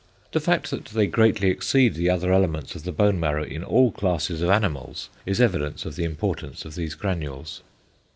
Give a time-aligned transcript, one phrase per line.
[0.31, 3.91] The fact that they greatly exceed the other elements of the bone marrow in all
[3.91, 7.61] classes of animals, is evidence of the importance of these granules.